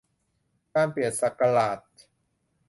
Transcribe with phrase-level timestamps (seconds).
[0.73, 1.79] การเปลี่ยนศักราช